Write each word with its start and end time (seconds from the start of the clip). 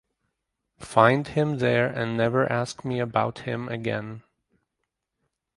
Find 0.79 1.27
him 1.27 1.59
there 1.59 1.85
and 1.85 2.17
never 2.17 2.51
ask 2.51 2.83
me 2.83 2.99
about 2.99 3.37
him 3.41 3.69
again! 3.69 4.23